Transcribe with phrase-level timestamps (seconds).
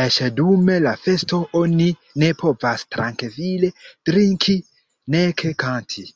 [0.00, 1.86] Eĉ dum la festo oni
[2.24, 3.72] ne povas trankvile
[4.10, 4.56] drinki,
[5.16, 6.06] nek kanti.